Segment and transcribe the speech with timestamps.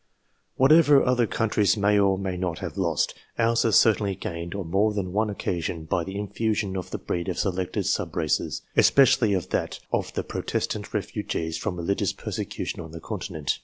[0.57, 3.61] TO THE EDITION OF 1892 Whatever other countries may or may not have lost, ours
[3.61, 7.37] has certainly gained on more than one occasion by the infusion of the breed of
[7.37, 12.93] selected sub races, especially of that of the Protestant refugees from religious persecu tion on
[12.93, 13.59] the Continent.